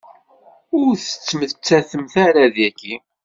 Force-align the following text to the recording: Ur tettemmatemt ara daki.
Ur 0.79 0.91
tettemmatemt 0.97 2.13
ara 2.27 2.45
daki. 2.55 2.95